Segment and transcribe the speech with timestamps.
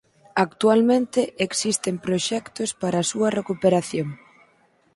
[0.45, 4.07] Actualmente existen proxectos para a súa recuperación.